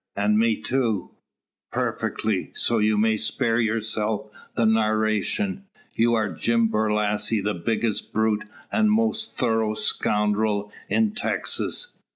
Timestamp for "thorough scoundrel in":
9.37-11.11